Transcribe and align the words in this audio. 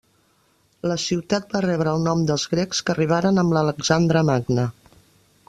La 0.91 0.95
ciutat 1.03 1.53
va 1.57 1.61
rebre 1.65 1.93
el 1.97 2.07
nom 2.07 2.23
dels 2.31 2.47
grecs 2.55 2.81
que 2.89 2.95
arribaren 2.95 3.43
amb 3.45 3.55
l'Alexandre 3.59 4.27
Magne. 4.33 4.67